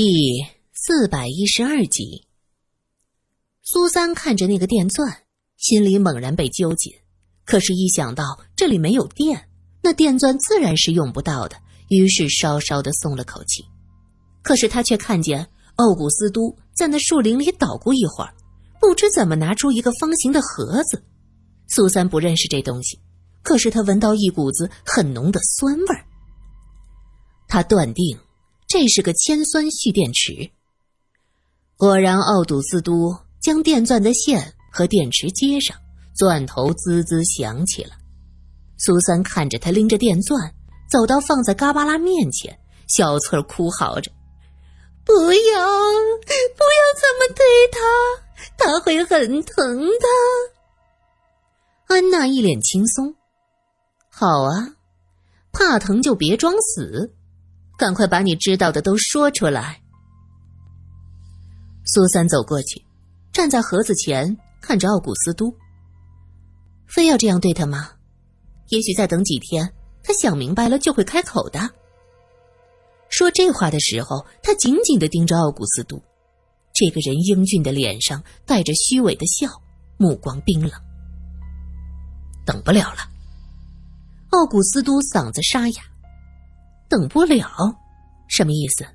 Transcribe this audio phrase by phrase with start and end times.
[0.00, 2.28] 第四百一十二集，
[3.64, 5.24] 苏三看着那个电钻，
[5.56, 6.92] 心里猛然被揪紧。
[7.44, 9.48] 可是，一想到这里没有电，
[9.82, 11.56] 那电钻自然是用不到的，
[11.88, 13.64] 于是稍稍的松了口气。
[14.40, 15.44] 可是他却看见
[15.74, 18.32] 奥古斯都在那树林里捣鼓一会儿，
[18.80, 21.02] 不知怎么拿出一个方形的盒子。
[21.66, 23.00] 苏三不认识这东西，
[23.42, 26.06] 可是他闻到一股子很浓的酸味儿，
[27.48, 28.16] 他断定。
[28.68, 30.50] 这是个铅酸蓄电池。
[31.78, 35.74] 果然，奥杜斯都将电钻的线和电池接上，
[36.14, 37.92] 钻头滋滋响起了。
[38.76, 40.54] 苏三看着他拎着电钻
[40.90, 42.58] 走到放在嘎巴拉面前，
[42.88, 44.12] 小翠儿哭嚎着
[45.02, 47.78] ：“不要，不要这么对他，
[48.58, 50.06] 他会很疼的。”
[51.88, 53.14] 安娜一脸轻松
[54.10, 54.74] ：“好啊，
[55.52, 57.14] 怕疼就别装死。”
[57.78, 59.80] 赶快把你知道的都说出来。
[61.86, 62.84] 苏三走过去，
[63.32, 65.54] 站在盒子前，看着奥古斯都。
[66.88, 67.92] 非要这样对他吗？
[68.70, 69.72] 也许再等几天，
[70.02, 71.70] 他想明白了就会开口的。
[73.08, 76.02] 说这话的时候，他紧紧的盯着奥古斯都，
[76.74, 79.48] 这个人英俊的脸上带着虚伪的笑，
[79.96, 80.72] 目光冰冷。
[82.44, 83.08] 等不了了。
[84.30, 85.82] 奥古斯都嗓子沙哑。
[86.88, 87.46] 等不了，
[88.28, 88.86] 什么意思？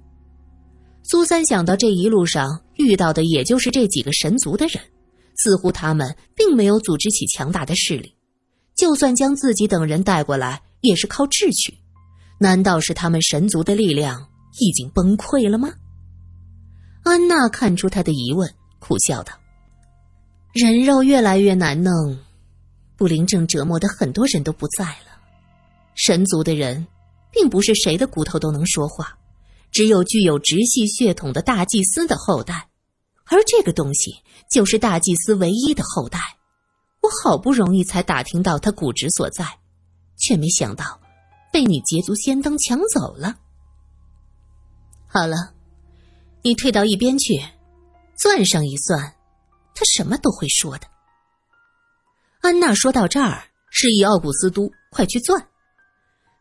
[1.04, 4.82] 苏三想到这一路上遇到的也就是这几个神族的人，
[5.36, 8.16] 似乎他们并没有组织起强大的势力，
[8.76, 11.78] 就算将自己等人带过来，也是靠智取。
[12.40, 14.28] 难道是他们神族的力量
[14.60, 15.74] 已经崩溃了吗？
[17.04, 18.50] 安娜看出他的疑问，
[18.80, 19.34] 苦笑道
[20.54, 22.18] ：“人肉越来越难弄，
[22.98, 25.20] 布林正折磨的很多人都不在了，
[25.96, 26.88] 神族的人。”
[27.34, 29.18] 并不是谁的骨头都能说话，
[29.72, 32.70] 只有具有直系血统的大祭司的后代，
[33.26, 34.16] 而这个东西
[34.52, 36.20] 就是大祭司唯一的后代。
[37.02, 39.46] 我好不容易才打听到他骨殖所在，
[40.16, 41.02] 却没想到
[41.52, 43.36] 被你捷足先登抢走了。
[45.08, 45.54] 好了，
[46.44, 47.44] 你退到一边去，
[48.16, 49.16] 算上一算，
[49.76, 50.88] 他什么都会说的。
[52.42, 55.48] 安娜说到这儿，示意奥古斯都快去钻。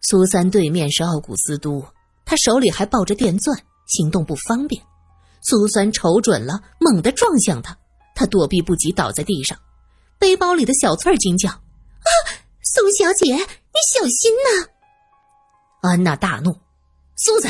[0.03, 1.85] 苏三对面是奥古斯都，
[2.25, 4.83] 他手里还抱着电钻，行动不方便。
[5.43, 7.77] 苏三瞅准了，猛地撞向他，
[8.15, 9.59] 他躲避不及，倒在地上。
[10.19, 12.09] 背包里的小翠儿惊叫：“啊，
[12.63, 13.43] 苏小姐，你
[13.93, 14.69] 小心呐！”
[15.83, 16.53] 安娜大怒
[17.17, 17.49] ：“苏子，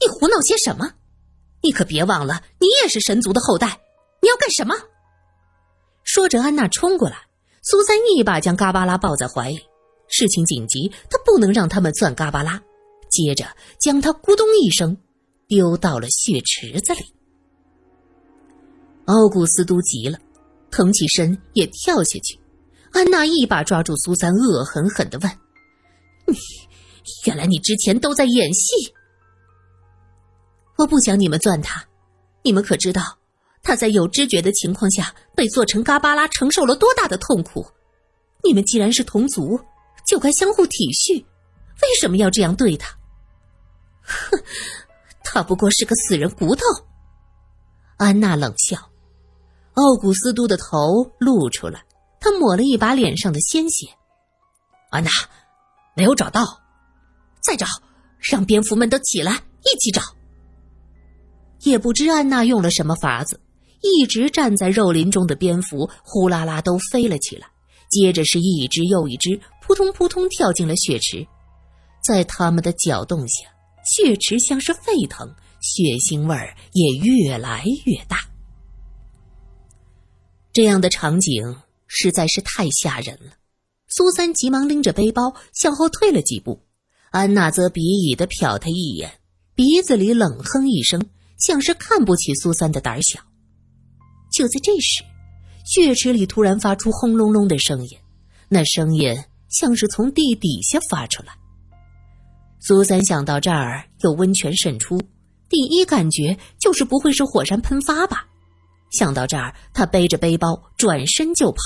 [0.00, 0.90] 你胡闹些什么？
[1.62, 3.78] 你可别忘了，你也是神族的后代，
[4.22, 4.74] 你要干什么？”
[6.04, 7.16] 说着，安娜冲过来，
[7.62, 9.67] 苏三一把将嘎巴拉抱在怀里。
[10.08, 12.60] 事情紧急，他不能让他们钻嘎巴拉。
[13.10, 13.46] 接着
[13.80, 14.96] 将他咕咚一声
[15.46, 17.00] 丢到了血池子里。
[19.06, 20.18] 奥古斯都急了，
[20.70, 22.38] 腾起身也跳下去。
[22.92, 25.30] 安娜一把抓住苏三，恶狠狠的问
[26.28, 26.36] ：“你，
[27.26, 28.92] 原来你之前都在演戏？
[30.76, 31.82] 我不想你们钻他，
[32.42, 33.18] 你们可知道
[33.62, 37.66] 他在有知觉的情况下被做成嘎巴拉承受了多大的痛苦？
[38.44, 39.58] 你们既然是同族。”
[40.08, 41.22] 就该相互体恤，
[41.82, 42.96] 为什么要这样对他？
[44.00, 44.42] 哼，
[45.22, 46.62] 他不过是个死人骨头。
[47.98, 48.78] 安娜冷笑，
[49.74, 51.84] 奥古斯都的头露出来，
[52.20, 53.86] 他抹了一把脸上的鲜血。
[54.88, 55.10] 安娜，
[55.94, 56.58] 没有找到，
[57.42, 57.66] 再找，
[58.18, 60.00] 让蝙蝠们都起来，一起找。
[61.60, 63.38] 也不知安娜用了什么法子，
[63.82, 67.46] 一直站在肉林中的蝙蝠呼啦啦都飞了起来。
[67.90, 71.26] 接着是一只又一只，扑通扑通跳进了血池，
[72.02, 73.44] 在他们的搅动下，
[73.84, 75.28] 血池像是沸腾，
[75.60, 78.16] 血腥味儿也越来越大。
[80.54, 81.54] 这样的场景
[81.86, 83.32] 实在是太吓人了。
[83.88, 86.62] 苏三急忙拎着背包向后退了几步，
[87.10, 89.20] 安娜则鄙夷的瞟他一眼，
[89.54, 90.98] 鼻子里冷哼一声，
[91.36, 93.20] 像是看不起苏三的胆小。
[94.32, 95.04] 就在这时。
[95.66, 97.98] 血池里突然发出轰隆隆的声音，
[98.48, 99.14] 那声音
[99.48, 101.32] 像是从地底下发出来。
[102.60, 105.00] 苏三想到这儿有温泉渗出，
[105.48, 108.26] 第一感觉就是不会是火山喷发吧？
[108.90, 111.58] 想到这儿，他背着背包转身就跑。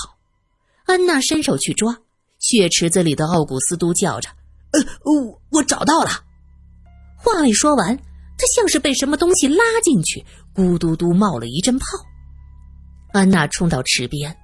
[0.85, 1.97] 安娜伸手去抓
[2.39, 4.29] 血池子里的奥古斯都，叫着
[4.73, 6.09] ：“呃，我我找到了。”
[7.15, 7.95] 话未说完，
[8.37, 11.85] 他像是被什么东西拉进去，咕嘟嘟冒了一阵泡。
[13.13, 14.35] 安娜冲到池边，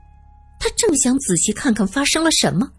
[0.60, 2.72] 她正想仔细看看发生了什么，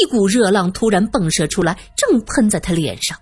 [0.00, 3.18] 一股热浪突然迸射出来，正喷在他脸上。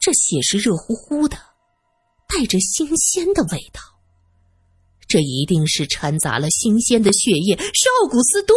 [0.00, 1.36] 这血是热乎乎的，
[2.28, 3.80] 带着新鲜的味道。
[5.06, 8.54] 这一定是掺杂了新鲜的血液，是奥古斯都。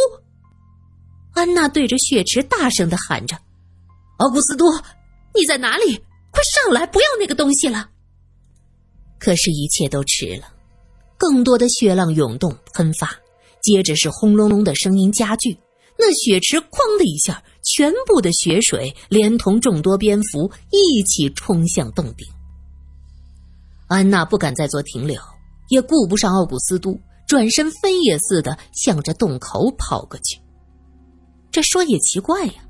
[1.33, 3.35] 安娜对着血池大声的喊着
[4.19, 4.65] ：“奥古斯都，
[5.33, 5.95] 你在哪里？
[6.31, 7.89] 快上来，不要那个东西了！”
[9.19, 10.53] 可是，一切都迟了。
[11.17, 13.09] 更多的血浪涌动喷发，
[13.61, 15.57] 接着是轰隆隆的声音加剧。
[15.97, 22.27] 那血池“哐”的一下，全部的血水连同众多蝙蝠一起冲向洞顶。
[23.87, 25.19] 安娜不敢再做停留。
[25.69, 30.37] 也顾不上奥古斯都，转身飞也似的向着洞口跑过去。
[31.49, 32.65] 这说也奇怪呀，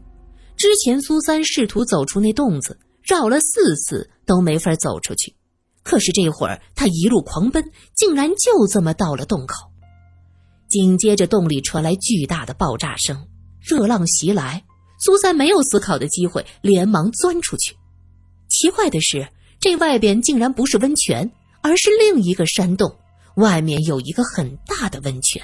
[0.55, 5.35] 之前苏三试图走出那洞子，绕了四次都没法走出去，
[5.83, 7.63] 可是这会儿他一路狂奔，
[7.95, 9.72] 竟然就这么到了洞口。
[10.73, 13.27] 紧接着，洞里传来巨大的爆炸声，
[13.61, 14.63] 热浪袭来，
[14.97, 17.75] 苏三没有思考的机会，连忙钻出去。
[18.49, 19.27] 奇怪的是，
[19.59, 21.31] 这外边竟然不是温泉。
[21.65, 22.93] 而是另一个山洞，
[23.37, 25.41] 外面有一个很大的温泉。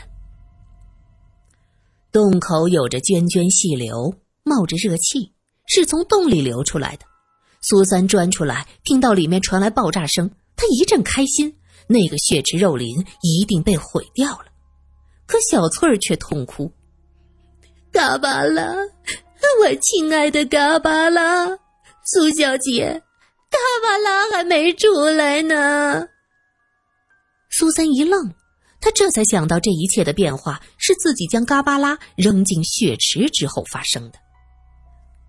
[2.11, 5.31] 洞口有着涓涓细流，冒着热气，
[5.65, 7.05] 是从洞里流出来的。
[7.61, 11.55] 苏三钻出来，听到里面传来爆炸声，他一阵开心，
[11.87, 12.89] 那个血池肉林
[13.21, 14.48] 一定被毁掉了。
[15.29, 16.71] 可小翠儿却痛哭
[17.93, 18.73] ：“嘎巴拉，
[19.61, 21.45] 我亲爱的嘎巴拉，
[22.03, 23.03] 苏小姐。”
[23.51, 26.07] 嘎巴拉还没出来呢。
[27.51, 28.33] 苏三一愣，
[28.81, 34.17] 他这才想到这一切的变化是自己将嘎巴拉扔进血池之后发生的。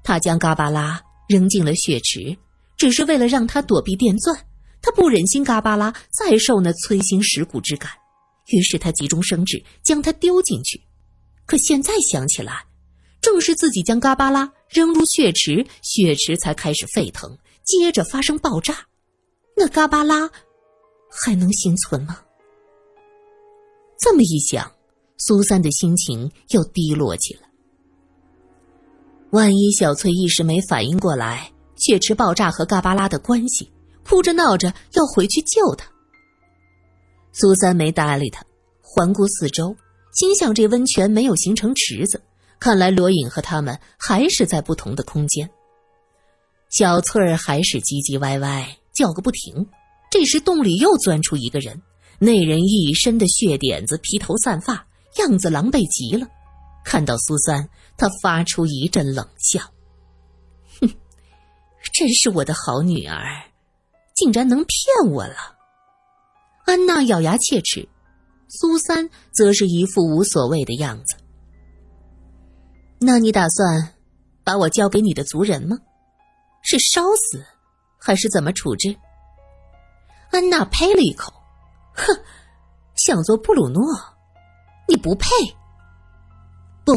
[0.03, 0.99] 他将嘎巴拉
[1.29, 2.35] 扔进了血池，
[2.79, 4.35] 只是为了让他躲避电钻。
[4.81, 7.91] 他不忍心嘎巴拉再受那摧心蚀骨之感，
[8.51, 10.81] 于是他急中生智，将它丢进去。
[11.47, 12.65] 可现在想起来，
[13.21, 17.37] 正是自己将嘎巴拉扔入血池，血池才开始沸腾。
[17.65, 18.87] 接着发生爆炸，
[19.57, 20.29] 那嘎巴拉
[21.09, 22.19] 还能幸存吗？
[23.99, 24.73] 这么一想，
[25.19, 27.43] 苏三的心情又低落起来。
[29.31, 33.71] 万一小翠一时没反应过来血池爆炸和嘎巴拉的关系，
[34.05, 35.90] 哭着闹着要回去救他。
[37.33, 38.45] 苏三没搭理他，
[38.83, 39.77] 环顾四周，
[40.13, 42.21] 心想这温泉没有形成池子，
[42.59, 45.49] 看来罗隐和他们还是在不同的空间。
[46.71, 49.67] 小翠儿还是唧唧歪歪叫个不停。
[50.11, 51.81] 这时，洞里又钻出一个人，
[52.19, 54.85] 那人一身的血点子，披头散发，
[55.19, 56.27] 样子狼狈极了。
[56.85, 59.61] 看到苏三，他发出一阵冷笑
[60.81, 60.91] ：“哼，
[61.93, 63.23] 真是我的好女儿，
[64.15, 65.59] 竟然能骗我了。”
[66.71, 67.89] 安娜咬牙切齿，
[68.47, 71.17] 苏三则是一副无所谓的样子。
[73.01, 73.97] 那你打算
[74.45, 75.77] 把我交给你的族人吗？
[76.63, 77.45] 是烧死，
[77.99, 78.95] 还是怎么处置？
[80.31, 81.33] 安娜呸了一口，
[81.93, 82.17] 哼，
[82.95, 83.83] 想做布鲁诺，
[84.87, 85.27] 你不配。
[86.85, 86.93] 不，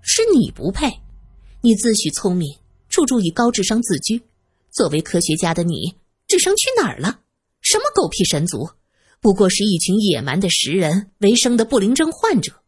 [0.00, 0.88] 是你不配。
[1.60, 2.56] 你自诩聪明，
[2.88, 4.22] 处处以高智商自居。
[4.70, 5.98] 作为科学家的你，
[6.28, 7.18] 智商去哪儿了？
[7.68, 8.70] 什么狗屁神族，
[9.20, 12.62] 不过是一群野蛮的食人为生的不灵症患者。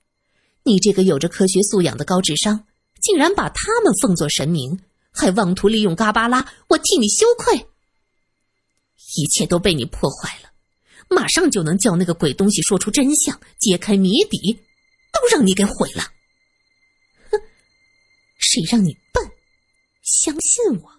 [0.65, 2.65] 你这个有着科学素养的高智商，
[3.01, 4.81] 竟然把他们奉作神明！
[5.13, 7.69] 还妄图利用嘎巴拉，我替你羞愧。
[9.17, 10.51] 一切都被你破坏了，
[11.09, 14.55] 马上就能叫那个鬼东西说出真相，揭开谜底，
[15.13, 16.03] 都让你给毁了。
[17.31, 17.41] 哼，
[18.39, 19.25] 谁让你笨？
[20.03, 20.91] 相信我。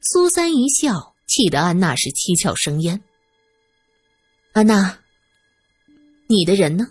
[0.00, 3.00] 苏三一笑，气得安娜是七窍生烟。
[4.52, 4.98] 安娜，
[6.28, 6.88] 你的人呢？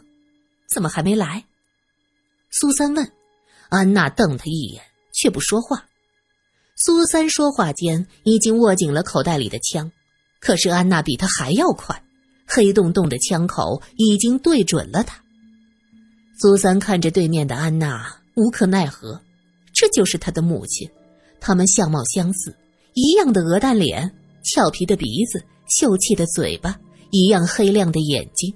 [0.68, 1.46] 怎么还没来？
[2.50, 3.12] 苏三问。
[3.70, 4.84] 安娜瞪他一眼。
[5.16, 5.86] 却不说话。
[6.76, 9.90] 苏三说话间已经握紧了口袋里的枪，
[10.42, 12.04] 可是安娜比他还要快，
[12.46, 15.24] 黑洞洞的枪口已经对准了他。
[16.38, 19.22] 苏三看着对面的安娜，无可奈何。
[19.74, 20.90] 这就是他的母亲，
[21.40, 22.54] 他们相貌相似，
[22.94, 24.14] 一样的鹅蛋脸、
[24.46, 28.54] 俏皮的鼻子、秀气的嘴巴，一样黑亮的眼睛。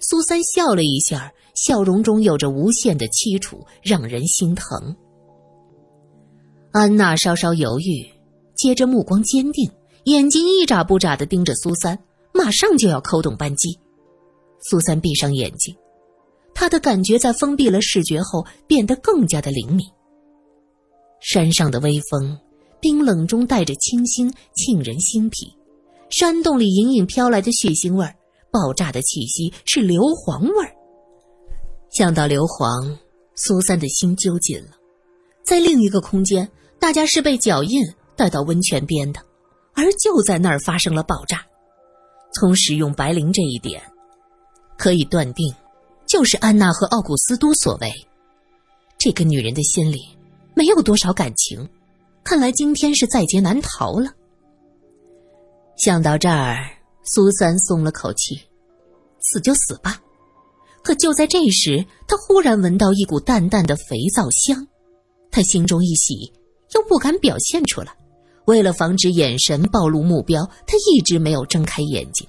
[0.00, 4.96] 苏三笑了一下，笑容中有着无限的凄楚，让人心疼。
[6.72, 8.04] 安娜稍稍犹豫，
[8.56, 9.70] 接着目光坚定，
[10.04, 11.96] 眼睛一眨不眨的盯着苏三，
[12.32, 13.78] 马上就要扣动扳机。
[14.60, 15.76] 苏三闭上眼睛，
[16.54, 19.86] 他的感觉在封闭了视觉后变得更加的灵敏。
[21.20, 22.36] 山上的微风，
[22.82, 25.50] 冰冷中带着清新，沁人心脾。
[26.10, 28.14] 山洞里隐隐飘来的血腥味儿，
[28.50, 30.74] 爆炸的气息是硫磺味儿。
[31.90, 32.98] 想到硫磺，
[33.36, 34.76] 苏三的心揪紧了。
[35.42, 36.46] 在另一个空间。
[36.82, 37.80] 大家是被脚印
[38.16, 39.20] 带到温泉边的，
[39.72, 41.46] 而就在那儿发生了爆炸。
[42.34, 43.80] 从使用白磷这一点，
[44.76, 45.54] 可以断定，
[46.08, 47.88] 就是安娜和奥古斯都所为。
[48.98, 50.00] 这个女人的心里
[50.56, 51.68] 没有多少感情，
[52.24, 54.10] 看来今天是在劫难逃了。
[55.76, 56.56] 想到这儿，
[57.02, 58.40] 苏三松了口气，
[59.20, 60.00] 死就死吧。
[60.82, 64.66] 可就在这时，他忽然闻到一股淡淡的肥皂香，
[65.30, 66.32] 他心中一喜，
[66.74, 67.94] 又不敢表现出来。
[68.46, 72.26] 为了防止眼神暴露目标，他一直没有睁开眼睛。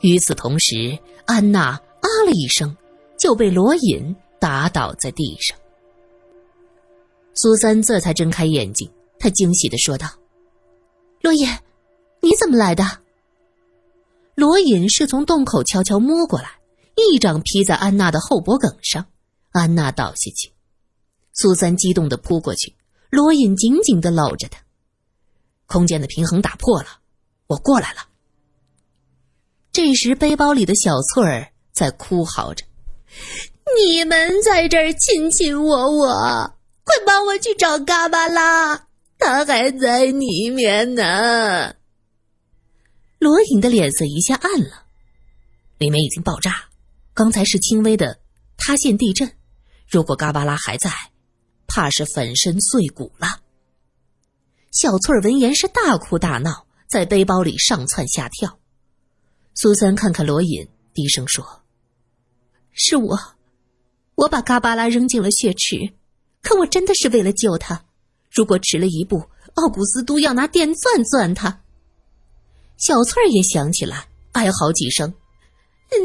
[0.00, 2.76] 与此同时，安娜啊了一声，
[3.18, 5.58] 就被罗隐打倒在地上。
[7.40, 10.06] 苏三这才睁开眼睛，他惊喜的说道
[11.22, 11.48] ：“罗隐。”
[12.20, 12.84] 你怎么来的？
[14.34, 16.50] 罗隐是从洞口悄悄摸过来，
[16.96, 19.06] 一掌劈在安娜的后脖梗上，
[19.52, 20.52] 安娜倒下去。
[21.32, 22.76] 苏三激动的扑过去，
[23.08, 24.60] 罗隐紧紧的搂着她。
[25.64, 26.88] 空间的平衡打破了，
[27.46, 28.00] 我过来了。
[29.72, 32.66] 这时，背包里的小翠儿在哭嚎着
[33.80, 36.54] ：“你们在这儿卿卿我我，
[36.90, 41.76] 快帮我去找嘎巴拉，他还在里面呢。”
[43.20, 44.86] 罗隐的脸色一下暗了，
[45.78, 46.64] 里面已经爆炸，
[47.14, 48.18] 刚才是轻微的
[48.56, 49.32] 塌陷地震，
[49.86, 50.90] 如果嘎巴拉还在，
[51.68, 53.40] 怕是粉身碎骨了。
[54.72, 58.58] 小翠儿闻言是大哭大闹，在背包里上蹿下跳。
[59.54, 61.62] 苏三看看罗隐，低声说
[62.72, 63.16] ：“是我，
[64.16, 65.92] 我把嘎巴拉扔进了血池，
[66.42, 67.84] 可我真的是为了救他。
[68.30, 69.22] 如果迟了一步，
[69.54, 71.60] 奥古斯都要拿电钻钻他。”
[72.78, 75.12] 小翠儿也想起来，哀嚎几声：“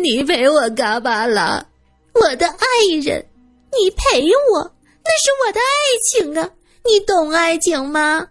[0.03, 1.65] 你陪我嘎巴拉，
[2.13, 2.65] 我的爱
[3.01, 3.25] 人，
[3.71, 5.73] 你陪我，那是我的爱
[6.09, 6.51] 情啊！
[6.83, 8.27] 你懂爱情吗？”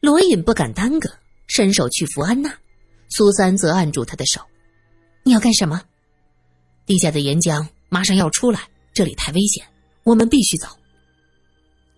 [0.00, 1.10] 罗隐不敢耽搁，
[1.46, 2.52] 伸手去扶安娜，
[3.08, 4.40] 苏三则按住他的手
[5.24, 5.82] ：“你要干什么？
[6.84, 8.60] 地下的岩浆马上要出来，
[8.92, 9.66] 这里太危险，
[10.06, 10.66] 我们必须走。”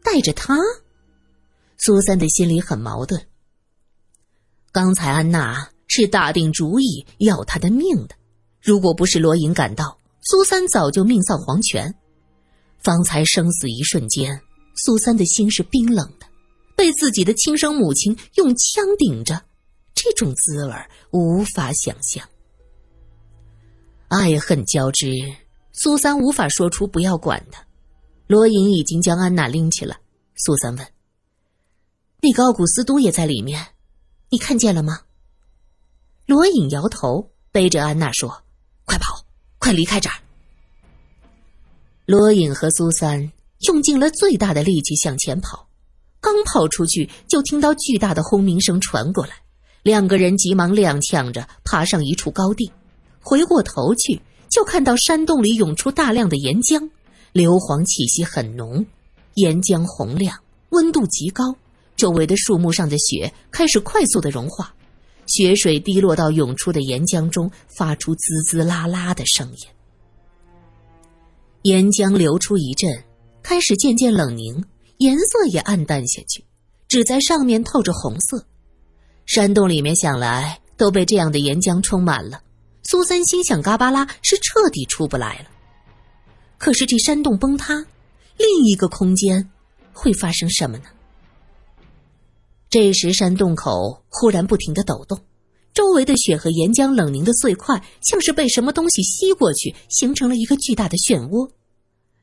[0.03, 0.57] 带着他，
[1.77, 3.25] 苏三的心里很矛盾。
[4.73, 8.15] 刚才安娜是打定主意要他的命的，
[8.63, 11.95] 如果不是罗隐赶到，苏三早就命丧黄泉。
[12.79, 14.41] 方才生死一瞬间，
[14.77, 16.27] 苏三的心是冰冷的，
[16.77, 19.43] 被自己的亲生母亲用枪顶着，
[19.95, 20.75] 这种滋味
[21.11, 22.27] 无法想象。
[24.09, 25.13] 爱恨交织，
[25.73, 27.63] 苏三无法说出不要管他。
[28.29, 29.99] 罗隐已经将安娜拎起来，
[30.37, 30.87] 苏三问
[32.21, 33.69] ：“那个奥古斯都也在里面？”
[34.29, 35.01] 你看见了吗？
[36.27, 38.43] 罗隐摇头，背着安娜说
[38.85, 39.25] ：“快跑，
[39.59, 40.17] 快离开这儿。”
[42.05, 45.67] 罗隐和苏三用尽了最大的力气向前跑，
[46.21, 49.37] 刚跑出去，就听到巨大的轰鸣声传过来。
[49.83, 52.71] 两个人急忙踉跄着爬上一处高地，
[53.21, 54.21] 回过头去，
[54.51, 56.91] 就看到山洞里涌出大量的岩浆，
[57.39, 58.85] 硫磺气息很浓，
[59.35, 60.37] 岩浆洪亮，
[60.71, 61.55] 温度极高。
[61.95, 64.75] 周围的树木上的雪开始快速的融化，
[65.29, 69.69] 雪水滴落到涌出的岩浆中，发出滋滋啦啦的声音。
[71.63, 73.05] 岩浆流出一阵，
[73.41, 74.65] 开始渐渐冷凝，
[74.97, 76.45] 颜色也暗淡下去，
[76.89, 78.45] 只在上面透着红色。
[79.27, 82.43] 山洞里面想来都被这样的岩浆充满了。
[82.83, 85.45] 苏三心想：嘎巴拉是彻底出不来了。
[86.59, 87.87] 可是这山洞崩塌，
[88.37, 89.49] 另一个空间
[89.93, 90.85] 会发生什么呢？
[92.69, 95.19] 这时，山洞口忽然不停的抖动，
[95.73, 101.51] 周围的雪和岩浆冷凝的碎块，像是被什么东西吸过去，形成了一个巨大的漩涡。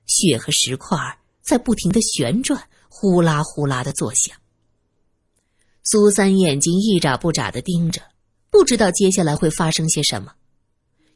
[0.06, 0.98] 雪和石块
[1.42, 4.38] 在不停的旋转，呼啦呼啦的作响。
[5.84, 8.01] 苏三眼睛一眨不眨的盯着，
[8.51, 10.34] 不知道接下来会发生些什么。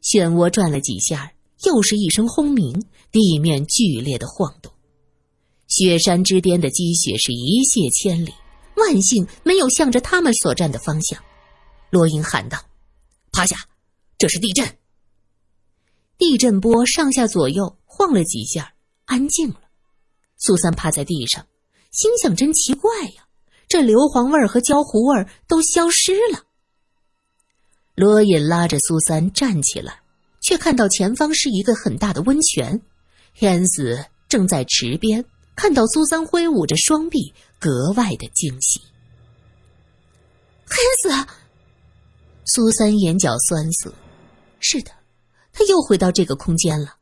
[0.02, 1.30] 漩涡转了几下，
[1.64, 4.72] 又是一声轰鸣，地面剧烈的晃动，
[5.68, 8.32] 雪山之巅的积雪是一泻千里。
[8.76, 11.22] 万幸没有向着他们所站的方向，
[11.90, 12.58] 罗英喊道
[13.30, 13.56] ：“趴下，
[14.16, 14.78] 这是地震。”
[16.16, 18.72] 地震波上下左右晃了几下，
[19.04, 19.60] 安静了。
[20.38, 21.46] 苏三趴在地上，
[21.90, 23.28] 心想：“真奇怪呀，
[23.68, 26.44] 这硫磺味儿和焦糊味儿都消失了。”
[27.94, 29.99] 罗隐拉着苏三站起来，
[30.50, 32.82] 却看到前方是一个很大的温泉，
[33.34, 35.24] 天子正在池边。
[35.54, 38.80] 看到苏三挥舞着双臂，格外的惊喜。
[40.66, 41.26] 黑子，
[42.46, 43.94] 苏三眼角酸涩。
[44.58, 44.90] 是的，
[45.52, 46.96] 他又回到这个空间了。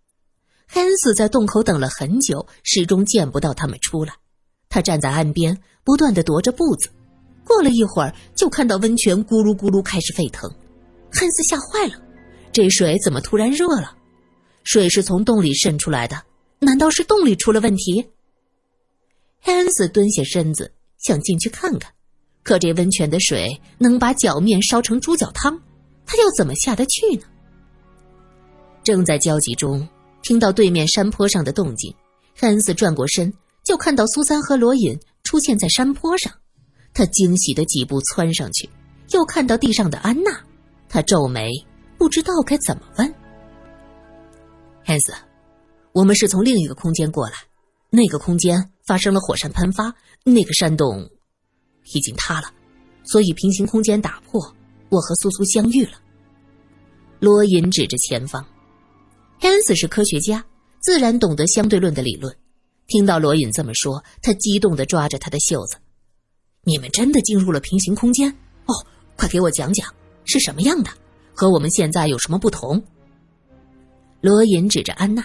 [0.67, 4.13] 黑子在洞口等了很久，始终见不到他们出来。
[4.69, 6.91] 他站在岸边，不断的踱着步子。
[7.47, 10.55] 过了一会儿，就看到温泉咕噜咕噜开始沸腾。
[11.11, 11.95] 汉斯吓坏了，
[12.59, 13.97] 这水怎么突然热了？
[14.65, 16.21] 水是从洞里渗出来的，
[16.59, 18.05] 难道是洞里出了问题？
[19.41, 21.93] 汉斯蹲下身子想进去看看，
[22.43, 25.57] 可这温泉的水能把脚面烧成猪脚汤，
[26.05, 27.23] 他要怎么下得去呢？
[28.83, 29.89] 正在焦急中，
[30.23, 31.95] 听到对面山坡上的动静，
[32.35, 33.33] 汉斯转过身，
[33.65, 36.33] 就看到苏三和罗隐出现在山坡上。
[36.93, 38.69] 他惊喜的几步窜上去，
[39.13, 40.45] 又看到地上的安娜，
[40.89, 41.53] 他皱眉，
[41.99, 43.15] 不知道该怎么问。
[44.85, 45.13] 汉斯，
[45.93, 47.35] 我们是从另一个空间过来，
[47.91, 49.93] 那个空间发生了火山喷发，
[50.25, 51.11] 那个山洞
[51.93, 52.51] 已经塌了，
[53.05, 54.41] 所以平行空间打破，
[54.89, 55.93] 我和苏苏相遇了。
[57.19, 58.47] 罗隐指着前方，
[59.41, 60.45] 汉斯是科学家，
[60.81, 62.35] 自然懂得相对论的理论。
[62.87, 65.77] 听到罗隐这么说，他激动的抓着他的袖子。
[66.63, 68.31] 你们真的进入了平行空间
[68.67, 68.87] 哦！
[69.17, 69.93] 快给我讲讲
[70.25, 70.91] 是什么样的，
[71.39, 72.83] 和我们现在有什么不同？
[74.21, 75.25] 罗隐指着安娜，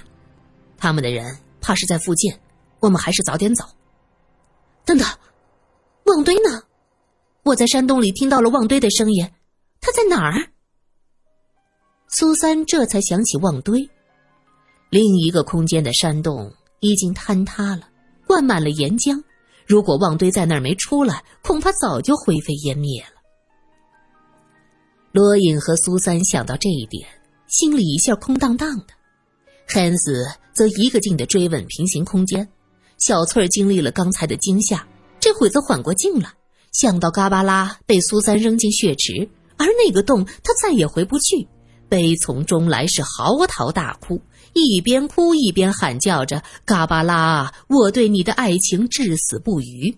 [0.78, 2.32] 他们的人怕是在附近，
[2.82, 3.66] 我们还是早点走。
[4.86, 5.08] 等等，
[6.04, 6.62] 旺堆呢？
[7.42, 9.28] 我在山洞里听到了旺堆的声音，
[9.82, 10.52] 他在哪儿？
[12.10, 13.90] 苏三这才想起旺堆，
[14.92, 17.90] 另一个空间的山洞已经坍塌了，
[18.28, 19.20] 灌满了岩浆。
[19.66, 23.23] 如果旺堆在那儿没出来，恐怕早就灰飞烟灭了。
[25.14, 27.08] 罗隐和苏三想到这一点，
[27.48, 28.86] 心里一下空荡荡的。
[29.68, 32.50] 汉斯则一个劲的追问平行空间。
[32.98, 34.88] 小翠儿经历了刚才的惊吓，
[35.20, 36.34] 这会子缓过劲了，
[36.72, 41.48] 想到嘎巴拉被苏三扔进血池，而那个洞他再也回不去，
[41.88, 44.20] 悲从中来，是嚎啕大哭。
[44.54, 49.96] 一边哭一边喊叫着：“嘎巴拉，我对你的爱情至死不渝。”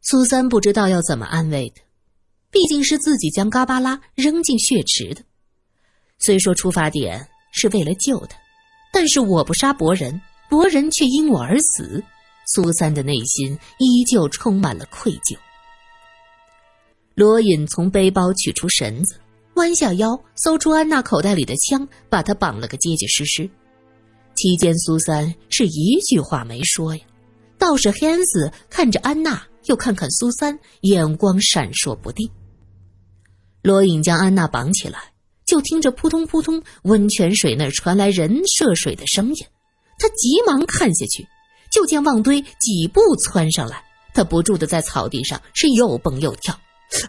[0.00, 1.82] 苏三不知道要怎么安慰他，
[2.54, 5.20] 毕竟是自己将嘎巴拉扔进血池的。
[6.20, 8.38] 虽说出发点是为了救他，
[8.92, 12.00] 但是我不杀伯仁，伯仁却因我而死，
[12.46, 15.36] 苏三的内心依旧充满了愧疚。
[17.16, 19.16] 罗隐从背包取出绳子。
[19.54, 23.50] 弯下腰，搜出安娜口袋里的枪，把她绑了个结结实实。
[24.36, 27.04] 期间，苏三是一句话没说呀。
[27.58, 32.28] 倒是汉斯看着安娜，又看看苏三，眼光闪烁不定。
[33.64, 34.98] 罗隐将安娜绑起来，
[35.46, 39.46] 就听着扑通扑通，温泉水那儿传来人涉水的声音。
[39.98, 41.26] 他急忙看下去，
[41.70, 46.54] 就见旺堆几步窜上来，他不住的在草地上是又蹦又跳。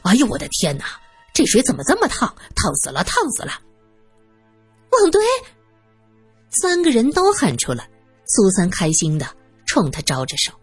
[0.03, 0.85] 哎呦，我的天哪！
[1.33, 2.33] 这水怎么这么烫？
[2.55, 3.51] 烫死了，烫死了！
[4.91, 5.21] 旺堆，
[6.61, 7.85] 三个人都喊出来。
[8.27, 9.27] 苏三开心的
[9.65, 10.53] 冲他招着手。